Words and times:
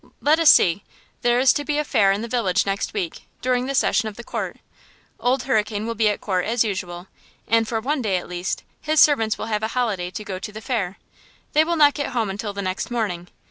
Let 0.19 0.39
us 0.39 0.49
see! 0.49 0.83
There 1.21 1.37
is 1.39 1.53
to 1.53 1.63
be 1.63 1.77
a 1.77 1.83
fair 1.83 2.11
in 2.11 2.23
the 2.23 2.27
village 2.27 2.65
next 2.65 2.91
week, 2.91 3.27
during 3.43 3.67
the 3.67 3.75
session 3.75 4.09
of 4.09 4.15
the 4.15 4.23
court. 4.23 4.57
Old 5.19 5.43
Hurricane 5.43 5.85
will 5.85 5.93
be 5.93 6.09
at 6.09 6.19
court 6.19 6.45
as 6.45 6.63
usual. 6.63 7.05
And 7.47 7.67
for 7.67 7.79
one 7.79 8.01
day, 8.01 8.17
at 8.17 8.27
least, 8.27 8.63
his 8.81 8.99
servants 8.99 9.37
will 9.37 9.45
have 9.45 9.61
a 9.61 9.67
holiday 9.77 10.09
to 10.09 10.23
go 10.23 10.39
to 10.39 10.51
the 10.51 10.59
fair. 10.59 10.97
They 11.53 11.63
will 11.63 11.75
not 11.77 11.93
get 11.93 12.13
home 12.13 12.31
until 12.31 12.51
the 12.51 12.63
next 12.63 12.89
morning. 12.89 13.27